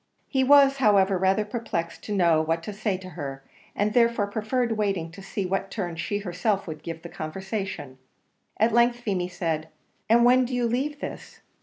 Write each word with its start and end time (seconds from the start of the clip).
He 0.27 0.43
was, 0.43 0.77
however, 0.77 1.15
rather 1.15 1.45
perplexed 1.45 2.01
to 2.05 2.15
know 2.15 2.41
what 2.41 2.63
to 2.63 2.73
say 2.73 2.97
to 2.97 3.09
her, 3.09 3.43
and 3.75 3.93
therefore 3.93 4.25
preferred 4.25 4.71
waiting 4.71 5.11
to 5.11 5.21
see 5.21 5.45
what 5.45 5.69
turn 5.69 5.95
she 5.95 6.17
herself 6.17 6.65
would 6.65 6.81
give 6.81 7.03
to 7.03 7.03
the 7.03 7.09
conversation. 7.15 7.99
At 8.57 8.73
length 8.73 8.95
Feemy 9.01 9.27
said, 9.27 9.67
"And 10.09 10.25
when 10.25 10.43
do 10.45 10.55
you 10.55 10.65
leave 10.65 11.01
this?" 11.01 11.41